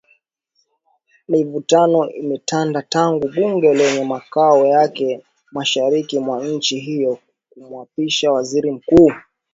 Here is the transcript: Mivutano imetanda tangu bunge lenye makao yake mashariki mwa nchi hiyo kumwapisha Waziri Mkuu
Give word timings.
Mivutano 1.31 1.99
imetanda 2.21 2.81
tangu 2.89 3.25
bunge 3.35 3.73
lenye 3.73 4.03
makao 4.03 4.65
yake 4.65 5.21
mashariki 5.51 6.19
mwa 6.19 6.47
nchi 6.47 6.79
hiyo 6.79 7.17
kumwapisha 7.49 8.31
Waziri 8.31 8.71
Mkuu 8.71 9.11